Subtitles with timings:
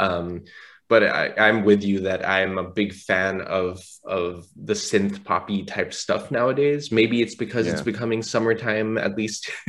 [0.00, 0.44] Um,
[0.90, 5.62] but I, I'm with you that I'm a big fan of of the synth poppy
[5.62, 6.90] type stuff nowadays.
[6.90, 7.74] Maybe it's because yeah.
[7.74, 9.48] it's becoming summertime, at least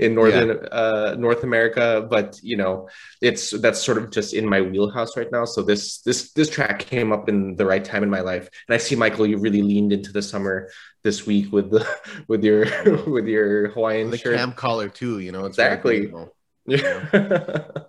[0.00, 0.68] in northern yeah.
[0.68, 2.06] uh, North America.
[2.08, 2.88] But you know,
[3.20, 5.44] it's that's sort of just in my wheelhouse right now.
[5.44, 8.74] So this this this track came up in the right time in my life, and
[8.74, 10.70] I see Michael, you really leaned into the summer
[11.02, 11.86] this week with the
[12.26, 12.64] with your
[13.06, 14.38] with your Hawaiian the shirt.
[14.38, 15.18] camp collar too.
[15.18, 16.10] You know, exactly.
[16.66, 17.84] Yeah.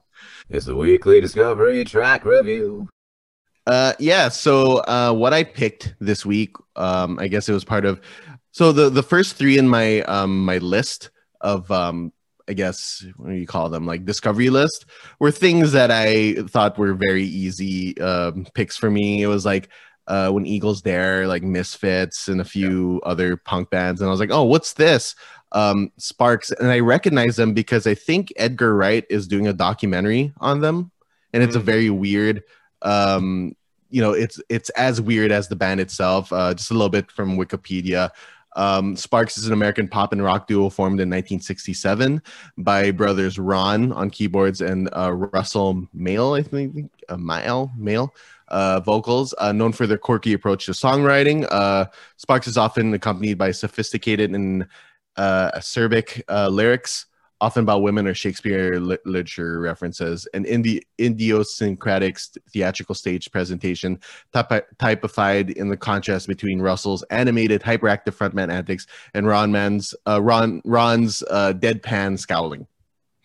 [0.50, 2.88] It's the weekly Discovery track review.
[3.66, 4.30] Uh, yeah.
[4.30, 8.00] So, uh, what I picked this week, um, I guess it was part of.
[8.52, 11.10] So the the first three in my um my list
[11.42, 12.14] of um
[12.48, 14.86] I guess what do you call them like discovery list
[15.20, 19.24] were things that I thought were very easy um, picks for me.
[19.24, 19.70] It was like
[20.08, 23.10] uh, when Eagles Dare, like Misfits, and a few yeah.
[23.10, 25.16] other punk bands, and I was like, oh, what's this?
[25.56, 30.34] Um, Sparks, and I recognize them because I think Edgar Wright is doing a documentary
[30.38, 30.92] on them,
[31.34, 31.60] and it's mm-hmm.
[31.60, 31.66] a mm.
[31.66, 32.44] very weird.
[32.82, 33.56] Um,
[33.90, 36.32] you know, it's it's as weird as the band itself.
[36.32, 38.12] Uh, just a little bit from Wikipedia.
[38.58, 42.22] Um, Sparks is an American pop and rock duo formed in 1967
[42.58, 48.14] by brothers Ron on keyboards and uh, Russell Mael, I think, uh, Mael, Mael
[48.48, 51.46] uh, vocals, uh, known for their quirky approach to songwriting.
[51.52, 54.66] Uh, Sparks is often accompanied by sophisticated and
[55.18, 57.06] uh, acerbic uh, lyrics,
[57.42, 62.18] often about women or Shakespeare literature references, and in the idiosyncratic
[62.52, 64.00] theatrical stage presentation,
[64.80, 70.62] typified in the contrast between Russell's animated, hyperactive frontman antics and Ron Man's uh, Ron
[70.66, 72.68] Ron's uh, deadpan scowling.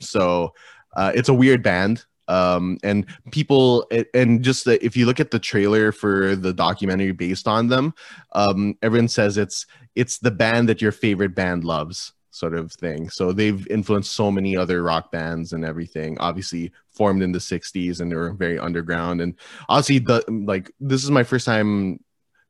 [0.00, 0.54] So
[0.96, 5.32] uh, it's a weird band um, and people and just the, if you look at
[5.32, 7.92] the trailer for the documentary based on them
[8.32, 13.10] um, everyone says it's it's the band that your favorite band loves sort of thing
[13.10, 18.00] so they've influenced so many other rock bands and everything obviously formed in the 60s
[18.00, 19.34] and they were very underground and
[19.68, 21.98] obviously the like this is my first time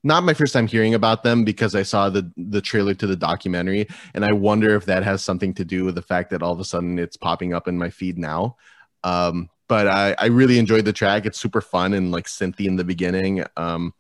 [0.03, 3.17] not my first time hearing about them because I saw the the trailer to the
[3.17, 6.55] documentary, and I wonder if that has something to do with the fact that all
[6.55, 8.56] of a sudden it's popping up in my feed now.
[9.05, 11.26] Um, but I, I really enjoyed the track.
[11.26, 13.44] It's super fun and like synthy in the beginning.
[13.56, 13.94] Um,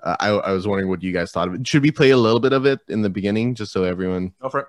[0.00, 1.66] uh, I, I was wondering what you guys thought of it.
[1.66, 4.34] Should we play a little bit of it in the beginning just so everyone?
[4.40, 4.66] Go for it.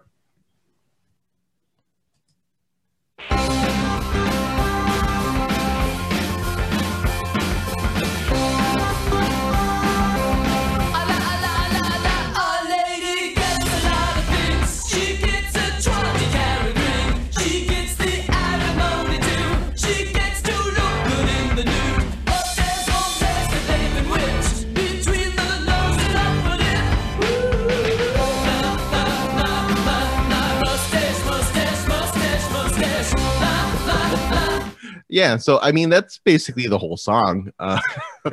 [35.18, 37.80] Yeah so i mean that's basically the whole song uh,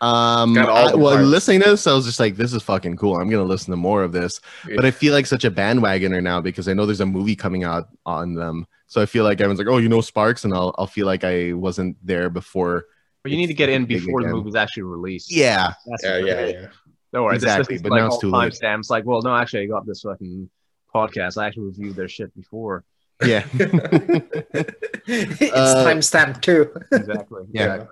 [0.00, 3.28] um I, well listening to this i was just like this is fucking cool i'm
[3.28, 4.76] gonna listen to more of this yeah.
[4.76, 7.64] but i feel like such a bandwagoner now because i know there's a movie coming
[7.64, 10.74] out on them so i feel like everyone's like oh you know sparks and i'll,
[10.78, 12.86] I'll feel like i wasn't there before
[13.22, 14.30] but you need to get in before again.
[14.30, 15.32] the movie's actually released.
[15.32, 15.74] Yeah.
[15.86, 16.66] That's yeah yeah, yeah.
[17.12, 18.54] Don't worry exactly this, this but like now it's too late.
[18.54, 20.48] stamps like well no actually i got this fucking
[20.94, 21.40] podcast.
[21.40, 22.84] I actually reviewed their shit before
[23.24, 23.44] yeah.
[25.06, 26.70] it's uh, timestamped too.
[26.92, 27.44] exactly.
[27.52, 27.76] Yeah.
[27.76, 27.84] yeah.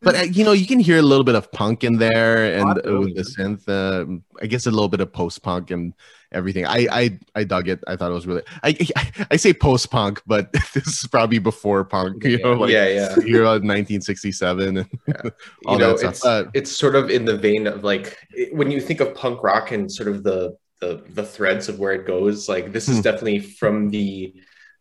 [0.00, 2.78] But uh, you know, you can hear a little bit of punk in there, and
[2.86, 5.92] uh, with the synth, uh, I guess a little bit of post punk and
[6.30, 6.66] everything.
[6.66, 7.82] I, I I dug it.
[7.84, 8.42] I thought it was really.
[8.62, 12.22] I I, I say post punk, but this is probably before punk.
[12.22, 13.16] You know, like yeah, yeah.
[13.24, 15.14] You're 1967 and yeah.
[15.66, 16.46] all you know, that stuff.
[16.54, 18.16] It's, it's sort of in the vein of like
[18.52, 21.92] when you think of punk rock and sort of the the the threads of where
[21.92, 22.48] it goes.
[22.48, 23.02] Like this is hmm.
[23.02, 24.32] definitely from the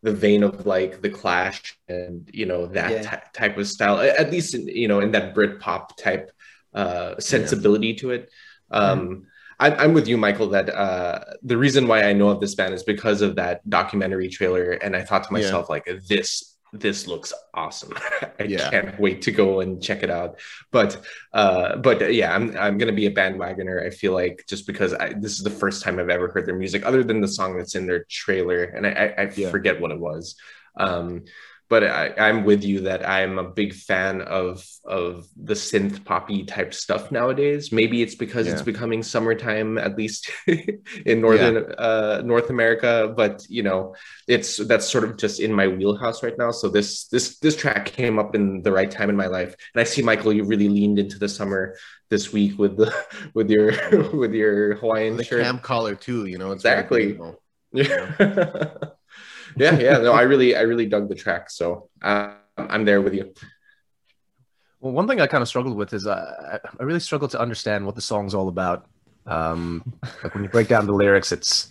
[0.04, 3.22] the vein of like the clash and you know that yeah.
[3.34, 6.32] type of style at least in, you know in that brit pop type
[6.74, 7.96] uh sensibility yeah.
[7.96, 8.30] to it
[8.72, 9.24] um mm-hmm.
[9.60, 10.50] I, I'm with you, Michael.
[10.50, 14.30] That uh, the reason why I know of this band is because of that documentary
[14.30, 15.74] trailer, and I thought to myself, yeah.
[15.74, 17.94] like, this this looks awesome.
[18.40, 18.70] I yeah.
[18.70, 20.40] can't wait to go and check it out.
[20.72, 21.02] But
[21.34, 23.86] uh, but uh, yeah, I'm I'm gonna be a bandwagoner.
[23.86, 26.58] I feel like just because I, this is the first time I've ever heard their
[26.58, 29.50] music, other than the song that's in their trailer, and I I, I yeah.
[29.50, 30.36] forget what it was.
[30.80, 31.24] Um,
[31.70, 36.44] but I, am with you that I'm a big fan of of the synth poppy
[36.44, 37.72] type stuff nowadays.
[37.72, 38.54] Maybe it's because yeah.
[38.54, 41.76] it's becoming summertime, at least in northern yeah.
[41.76, 43.14] uh, North America.
[43.16, 43.96] But you know,
[44.28, 46.52] it's that's sort of just in my wheelhouse right now.
[46.52, 49.82] So this this this track came up in the right time in my life, and
[49.82, 51.76] I see Michael, you really leaned into the summer
[52.10, 52.94] this week with the
[53.34, 53.74] with your
[54.14, 56.26] with your Hawaiian the shirt, camp collar too.
[56.26, 57.20] You know, exactly.
[57.74, 58.78] Yeah.
[59.58, 59.98] Yeah, yeah.
[59.98, 61.50] No, I really, I really dug the track.
[61.50, 63.34] So, uh, I'm there with you.
[64.80, 67.86] Well, one thing I kind of struggled with is uh, I really struggled to understand
[67.86, 68.86] what the song's all about.
[69.26, 69.84] Um,
[70.24, 71.70] like when you break down the lyrics, it's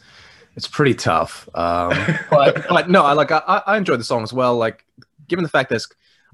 [0.56, 1.48] it's pretty tough.
[1.54, 1.92] Um,
[2.30, 4.56] but but no, I like I, I enjoyed the song as well.
[4.56, 4.84] Like
[5.28, 5.82] given the fact that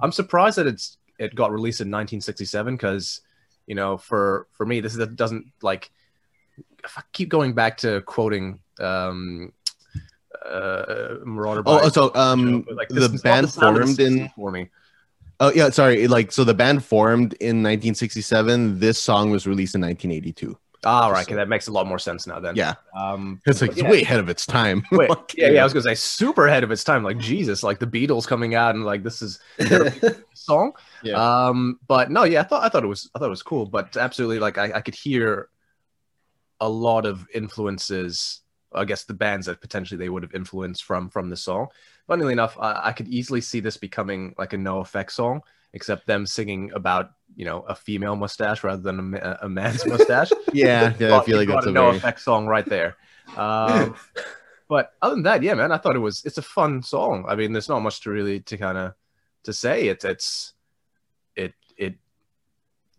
[0.00, 3.20] I'm surprised that it's it got released in 1967 because
[3.66, 5.90] you know for for me this doesn't like
[6.84, 9.52] if I keep going back to quoting um
[10.44, 11.62] uh Marauder.
[11.66, 14.70] Oh, so um, like, the band formed in for me.
[15.40, 16.06] Oh yeah, sorry.
[16.06, 18.78] Like so, the band formed in 1967.
[18.78, 20.56] This song was released in 1982.
[20.84, 22.40] All right, okay, that makes a lot more sense now.
[22.40, 23.90] Then, yeah, um, it's like it's yeah.
[23.90, 24.82] way ahead of its time.
[24.92, 27.04] Wait, yeah, yeah, I was gonna say super ahead of its time.
[27.04, 29.38] Like Jesus, like the Beatles coming out and like this is
[30.34, 30.72] song.
[31.04, 31.14] Yeah.
[31.14, 33.66] Um, but no, yeah, I thought I thought it was I thought it was cool,
[33.66, 35.48] but absolutely, like I, I could hear
[36.60, 38.41] a lot of influences.
[38.74, 41.68] I guess the bands that potentially they would have influenced from from the song.
[42.06, 45.42] Funnily enough, I, I could easily see this becoming like a NOFX song,
[45.72, 50.30] except them singing about you know a female mustache rather than a, a man's mustache.
[50.52, 51.98] yeah, yeah, I feel like that's a, a very...
[51.98, 52.96] NOFX song right there.
[53.36, 53.94] Um,
[54.68, 57.24] but other than that, yeah, man, I thought it was it's a fun song.
[57.28, 58.94] I mean, there's not much to really to kind of
[59.44, 59.86] to say.
[59.88, 60.54] It's it's
[61.36, 61.94] it it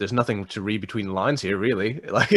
[0.03, 2.01] there's nothing to read between the lines here, really.
[2.11, 2.31] Like,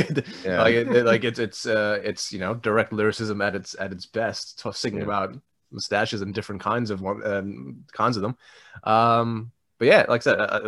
[0.45, 0.63] yeah.
[0.63, 4.07] like, it, like it's it's uh, it's you know direct lyricism at its at its
[4.07, 5.05] best, singing yeah.
[5.05, 5.35] about
[5.73, 8.37] mustaches and different kinds of um, kinds of them.
[8.85, 10.61] Um, but yeah, like I said, I,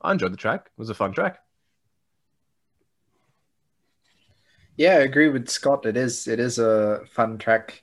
[0.00, 0.66] I enjoyed the track.
[0.66, 1.38] It was a fun track.
[4.76, 5.84] Yeah, I agree with Scott.
[5.84, 7.82] It is it is a fun track.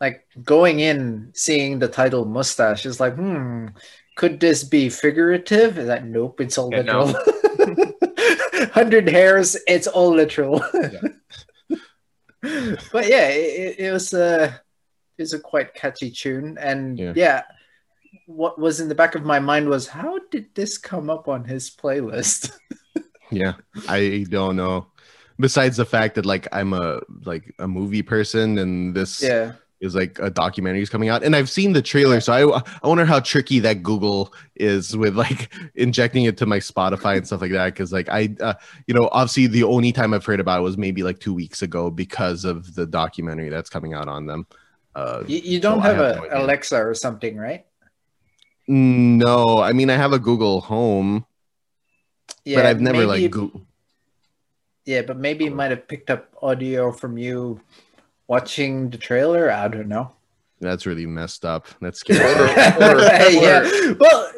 [0.00, 3.68] Like going in, seeing the title "Mustache" is like, hmm,
[4.16, 5.78] could this be figurative?
[5.78, 6.40] Is that nope?
[6.40, 7.08] It's all yeah, literal.
[7.08, 7.22] No.
[8.72, 10.62] Hundred hairs, it's all literal.
[10.72, 11.76] Yeah.
[12.92, 14.60] but yeah, it, it was a
[15.18, 17.12] it was a quite catchy tune, and yeah.
[17.14, 17.42] yeah.
[18.26, 21.44] what was in the back of my mind was how did this come up on
[21.44, 22.52] his playlist?
[23.30, 23.54] yeah,
[23.88, 24.88] I don't know.
[25.38, 29.96] Besides the fact that like I'm a like a movie person, and this yeah is
[29.96, 33.04] like a documentary is coming out and i've seen the trailer so i i wonder
[33.04, 37.50] how tricky that google is with like injecting it to my spotify and stuff like
[37.50, 38.54] that because like i uh,
[38.86, 41.62] you know obviously the only time i've heard about it was maybe like two weeks
[41.62, 44.46] ago because of the documentary that's coming out on them.
[44.94, 47.66] Uh, you, you don't so have, have, a no alexa or something right?
[48.68, 51.26] No i mean i have a google home
[52.44, 53.62] yeah, but i've never like google
[54.84, 57.60] yeah but maybe it might have picked up audio from you
[58.32, 59.50] watching the trailer.
[59.50, 60.10] I don't know.
[60.58, 61.66] That's really messed up.
[61.82, 62.24] That's scary.
[62.24, 62.46] or,
[62.82, 63.92] or, or, yeah.
[64.00, 64.32] Well,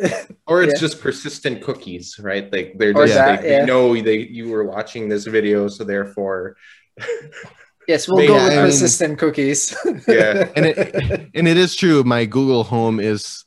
[0.49, 0.81] or it's yeah.
[0.81, 2.53] just persistent cookies, right?
[2.53, 3.61] Like they're just that, they, yeah.
[3.61, 6.57] they, know they you were watching this video, so therefore.
[7.89, 9.77] yes, we'll go with I persistent mean, cookies.
[10.09, 12.03] yeah, and it and it is true.
[12.03, 13.44] My Google Home is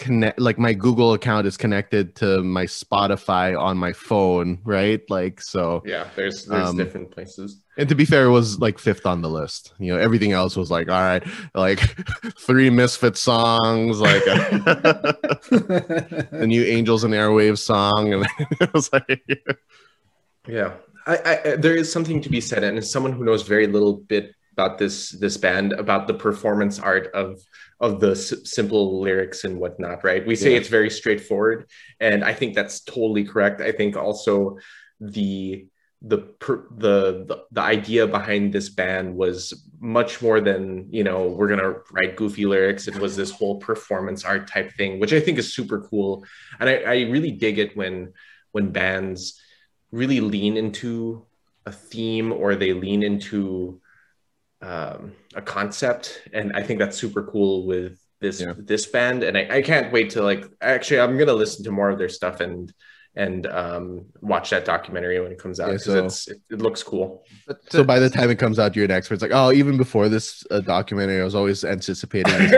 [0.00, 5.00] connect like my Google account is connected to my Spotify on my phone, right?
[5.08, 5.82] Like so.
[5.84, 7.60] Yeah, there's there's um, different places.
[7.76, 9.74] And to be fair, it was like fifth on the list.
[9.78, 11.22] You know, everything else was like, all right,
[11.54, 11.78] like
[12.40, 15.16] three Misfit songs, like the
[16.46, 18.26] new Angels and Airwaves song, and
[18.60, 19.22] it was like,
[20.48, 20.72] yeah.
[21.06, 23.94] I, I, there is something to be said, and as someone who knows very little
[23.94, 27.40] bit about this this band, about the performance art of
[27.80, 30.26] of the simple lyrics and whatnot, right?
[30.26, 30.58] We say yeah.
[30.58, 33.60] it's very straightforward, and I think that's totally correct.
[33.60, 34.58] I think also
[35.00, 35.66] the
[36.02, 41.28] the per, the, the the idea behind this band was much more than you know
[41.28, 45.20] we're gonna write goofy lyrics it was this whole performance art type thing which i
[45.20, 46.24] think is super cool
[46.58, 48.14] and i, I really dig it when
[48.52, 49.40] when bands
[49.92, 51.26] really lean into
[51.66, 53.80] a theme or they lean into
[54.62, 58.54] um, a concept, and I think that's super cool with this yeah.
[58.56, 59.22] this band.
[59.22, 62.08] And I, I can't wait to like actually I'm gonna listen to more of their
[62.08, 62.72] stuff and
[63.16, 66.82] and um, watch that documentary when it comes out because yeah, so, it, it, looks
[66.82, 67.24] cool.
[67.68, 69.14] So by the time it comes out, you're an expert.
[69.14, 72.32] It's like, oh, even before this uh, documentary, I was always anticipating.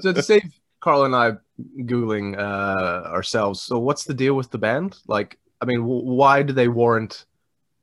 [0.00, 0.42] so to save
[0.80, 1.32] Carl and I
[1.80, 4.98] googling uh, ourselves, so what's the deal with the band?
[5.08, 7.24] Like, I mean, w- why do they warrant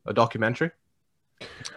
[0.05, 0.71] a documentary?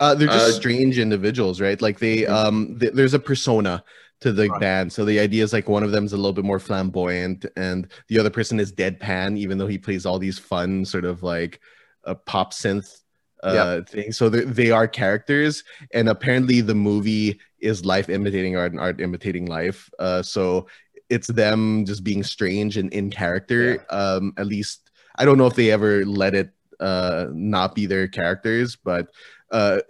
[0.00, 1.80] Uh, they're just uh, strange individuals, right?
[1.80, 2.34] Like they, mm-hmm.
[2.34, 3.82] um, th- there's a persona
[4.20, 4.60] to the right.
[4.60, 4.92] band.
[4.92, 7.88] So the idea is like one of them is a little bit more flamboyant, and
[8.08, 11.60] the other person is deadpan, even though he plays all these fun sort of like
[12.04, 13.02] a pop synth
[13.42, 14.16] uh, things.
[14.16, 19.46] So they are characters, and apparently the movie is life imitating art and art imitating
[19.46, 19.90] life.
[19.98, 20.66] Uh, so
[21.10, 23.84] it's them just being strange and in character.
[23.90, 23.96] Yeah.
[23.96, 26.50] Um, at least I don't know if they ever let it
[26.80, 29.08] uh, not be their characters, but
[29.50, 29.80] uh,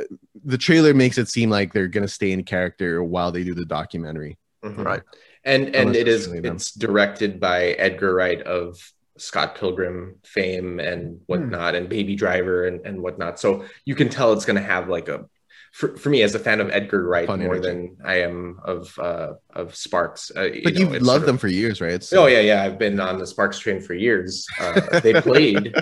[0.45, 3.65] the trailer makes it seem like they're gonna stay in character while they do the
[3.65, 4.39] documentary.
[4.65, 4.85] Mhm.
[4.85, 5.03] Right.
[5.45, 6.45] And and Unless it it's them.
[6.47, 8.79] it's directed by Edgar Wright of
[9.19, 13.39] Scott Pilgrim fame and whatnot, and Baby Driver and, and whatnot.
[13.39, 15.27] So you can tell it's going to have like a
[15.73, 17.69] for, for me as a fan of Edgar Wright Fun more energy.
[17.69, 20.31] than I am of uh, of Sparks.
[20.35, 22.09] Uh, you But know, you've it's loved sort them of- for years, right?
[22.15, 22.63] Oh yeah, yeah.
[22.63, 24.47] I've been on the Sparks train for years.
[24.61, 25.75] Uh, they played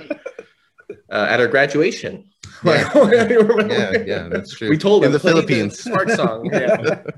[1.12, 2.30] uh, at our graduation.
[2.64, 2.90] Yeah.
[3.12, 4.68] yeah, yeah, that's true.
[4.68, 5.78] We told in them the "Play Philippines.
[5.78, 6.48] Sparks song.
[6.52, 7.02] Yeah.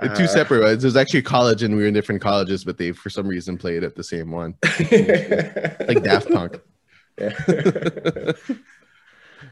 [0.00, 0.82] They're two Uh, separate ones.
[0.82, 3.84] There's actually college, and we were in different colleges, but they for some reason played
[3.84, 6.60] at the same one, like Daft Punk.
[7.20, 8.32] Yeah.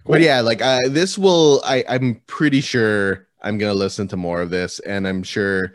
[0.07, 1.62] But yeah, like uh, this will.
[1.64, 5.69] I I'm pretty sure I'm gonna listen to more of this, and I'm sure uh,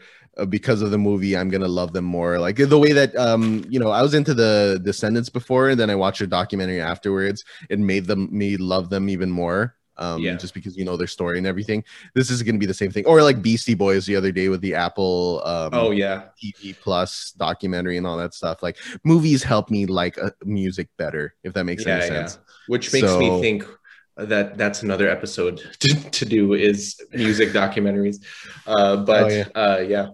[0.50, 2.40] because of the movie, I'm gonna love them more.
[2.40, 5.90] Like the way that um you know I was into the Descendents before, and then
[5.90, 7.44] I watched a documentary afterwards.
[7.70, 9.76] It made them me love them even more.
[9.98, 10.38] Um, Yeah.
[10.38, 11.84] just because you know their story and everything.
[12.16, 14.62] This is gonna be the same thing, or like Beastie Boys the other day with
[14.62, 16.30] the Apple um, oh yeah.
[16.42, 18.64] TV Plus documentary and all that stuff.
[18.64, 22.38] Like movies help me like uh, music better, if that makes any Yeah, sense.
[22.40, 22.44] yeah.
[22.68, 23.66] Which makes me think
[24.26, 28.18] that that's another episode to, to do is music documentaries.
[28.68, 29.48] Uh, but Oh, yeah.
[29.56, 30.08] uh, yeah,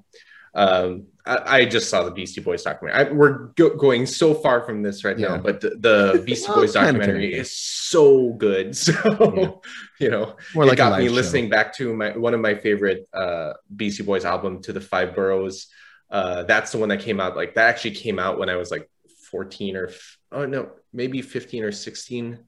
[0.54, 3.08] um, I, I just saw the Beastie Boys documentary.
[3.08, 5.30] I, we're go- going so far from this right Yeah.
[5.30, 8.76] now, but the, the Beastie Boys it's kind of documentary is so good.
[8.86, 8.94] So
[9.36, 9.50] Yeah.
[10.00, 11.14] you know, More it like got me show.
[11.14, 15.16] listening back to my one of my favorite uh, Beastie Boys album, "To the Five
[15.16, 15.68] Boroughs."
[16.12, 17.36] Uh, that's the one that came out.
[17.36, 18.88] Like that actually came out when I was like
[19.32, 19.90] 14 or
[20.32, 22.40] oh no, maybe 15 or 16.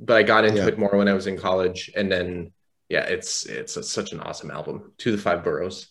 [0.00, 0.68] But I got into Yeah.
[0.68, 2.52] it more when I was in college, and then
[2.88, 4.92] yeah, it's it's a, such an awesome album.
[4.98, 5.88] "To the Five Boroughs."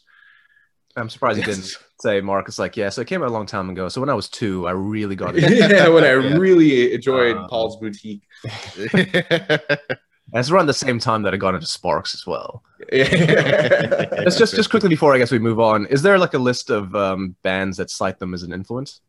[0.96, 2.58] I'm surprised you didn't say Marcus.
[2.58, 3.88] Like, yeah, so it came out a long time ago.
[3.88, 5.44] So when I was two, I really got it.
[5.56, 6.38] yeah, when I Yeah.
[6.38, 8.24] really enjoyed Uh, Paul's Boutique.
[8.44, 9.70] And
[10.34, 12.64] it's around the same time that I got into Sparks as well.
[12.92, 14.08] Yeah.
[14.12, 15.86] Let's just just quickly before I guess we move on.
[15.88, 19.02] Is there like a list of um, bands that cite them as an influence?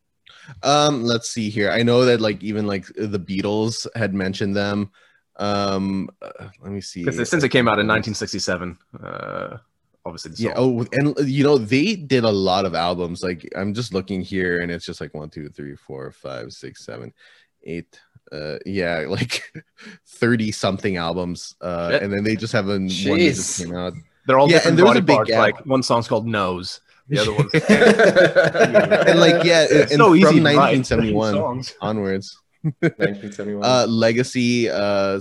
[0.62, 1.70] Um, let's see here.
[1.70, 4.90] I know that like even like the Beatles had mentioned them.
[5.36, 7.04] Um, uh, let me see.
[7.04, 9.58] Because since it came out in 1967, uh,
[10.04, 10.32] obviously.
[10.32, 10.52] The Yeah.
[10.56, 13.22] Oh, and you know they did a lot of albums.
[13.22, 16.84] Like I'm just looking here, and it's just like one, two, three, four, five, six,
[16.84, 17.12] seven,
[17.64, 18.00] eight.
[18.32, 19.42] Uh, yeah, like
[20.06, 21.54] thirty something albums.
[21.60, 22.02] Uh, Shit.
[22.02, 22.90] and then they just have a one that
[23.34, 23.92] just came out.
[24.26, 25.30] they're all Yeah, different and there was body a big parts.
[25.30, 25.38] gap.
[25.38, 26.80] Like one song's called Nose.
[27.08, 27.52] The other one's
[29.08, 31.74] and like yeah, It's and so from to 1971 songs.
[31.80, 32.36] onwards.
[32.62, 33.64] 1971.
[33.64, 35.20] uh legacy uh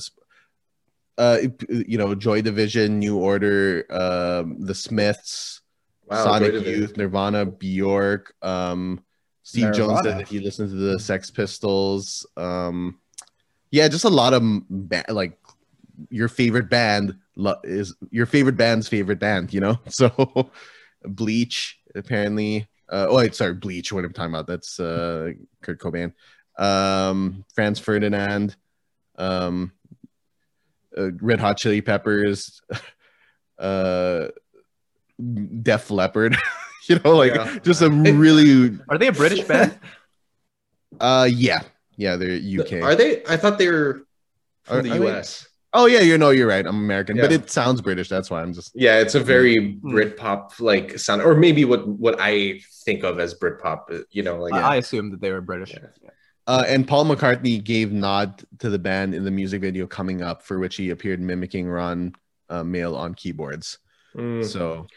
[1.17, 1.37] uh
[1.69, 5.61] you know joy division new order um the smiths
[6.09, 9.03] Wow, sonic youth nirvana bjork um
[9.43, 12.99] steve jones said that he listened to the sex pistols um
[13.71, 15.37] yeah just a lot of ba- like
[16.09, 20.49] your favorite band lo- is your favorite band's favorite band you know so
[21.07, 26.13] bleach apparently uh oh wait sorry bleach what i'm talking about that's uh kurt cobain
[26.57, 28.55] um franz ferdinand
[29.17, 29.71] um
[30.97, 32.61] uh, red hot chili peppers
[33.59, 34.27] uh
[35.61, 36.35] def leppard
[36.87, 37.57] you know like Yeah.
[37.63, 39.77] just a really Are they a British band?
[40.99, 41.61] uh yeah
[41.97, 43.23] yeah they're uk Are they?
[43.25, 44.03] I thought they were
[44.63, 45.17] from Are- the are they?
[45.19, 45.47] US.
[45.79, 48.51] Oh yeah you know you're right i'm american but it sounds british that's why i'm
[48.59, 49.93] just Yeah, it's a very Hmm.
[49.93, 53.79] Britpop like sound, or maybe what what I think of as Britpop.
[53.93, 55.73] uh, You know, like I I assumed that they were British.
[55.73, 56.09] Yeah.
[56.47, 58.27] Uh, and Paul McCartney gave nod
[58.61, 62.13] to the band in the music video coming up, for which he appeared mimicking Ron
[62.49, 63.77] uh, Mael on keyboards.
[64.15, 64.43] Mm.
[64.53, 64.87] So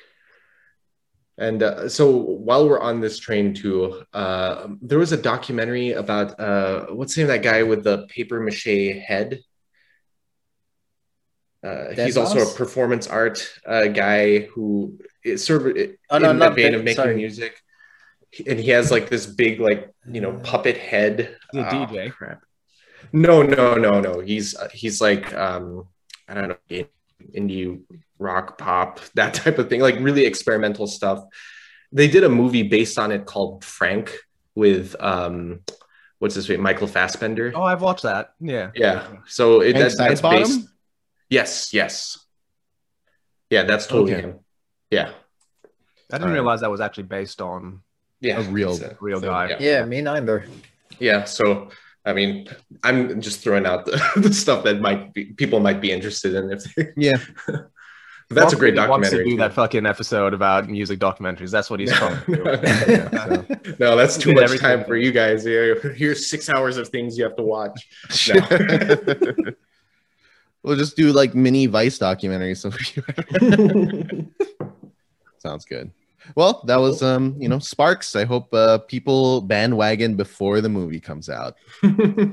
[1.39, 2.11] And uh, so
[2.47, 7.23] while we're on this train too, uh, there was a documentary about uh, what's the
[7.23, 9.41] name of that guy with the paper mache head.
[11.63, 16.29] Uh, he's also a performance art uh, guy who is sort of in Oh, no,
[16.29, 17.17] that not vein of making sorry.
[17.17, 17.61] music.
[18.47, 21.37] And he has like this big, like you know, puppet head.
[21.53, 22.11] He's a Oh, DJ.
[22.13, 22.43] crap.
[23.13, 24.21] No, no, no, no.
[24.21, 25.87] He's uh, he's like um,
[26.29, 26.85] I don't know,
[27.35, 27.83] indie
[28.19, 31.25] rock pop that type of thing, like really experimental stuff.
[31.93, 34.17] They did a movie based on it called Frank
[34.55, 35.61] with um,
[36.21, 37.53] what's his name, Michael Fassbender.
[37.55, 38.33] Oh, I've watched that.
[38.41, 38.71] Yeah.
[38.75, 40.69] Yeah, so it, that, that's based.
[41.31, 42.19] Yes, yes,
[43.51, 44.23] yeah, that's totally Okay.
[44.23, 44.41] him.
[44.91, 45.11] Yeah, I
[46.11, 46.33] didn't Alright.
[46.35, 47.83] realize that was actually based on
[48.21, 49.49] yeah, A real- it's real so, guy.
[49.51, 49.57] Yeah.
[49.61, 50.45] Yeah, me neither.
[50.99, 51.71] Yeah, so
[52.05, 52.49] I mean,
[52.83, 56.51] I'm just throwing out the, the stuff that might be people might be interested in.
[56.51, 57.17] If they, yeah,
[58.29, 59.25] that's a great Mark Wants to documentary.
[59.25, 59.39] do too.
[59.39, 61.51] that fucking episode about music documentaries.
[61.51, 62.45] That's what he's trying to do.
[62.45, 64.67] so- no, that's too much everything.
[64.69, 65.45] time for you guys.
[65.45, 67.89] Here's six hours of things you have to watch.
[68.29, 69.53] No.
[70.63, 72.61] We'll just do like mini Vice documentaries.
[75.39, 75.91] Sounds good.
[76.35, 78.15] Well, that was um, you know, Sparks.
[78.15, 81.57] I hope uh, people bandwagon before the movie comes out.
[81.83, 82.31] Tune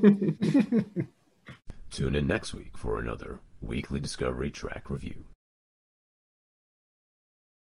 [2.16, 5.26] in next week for another weekly Discovery Track review.